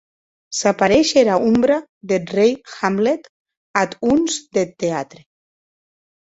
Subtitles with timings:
[0.59, 1.77] S’apareish era ombra
[2.09, 3.23] deth rei Hamlet
[3.81, 5.21] ath hons deth teatre.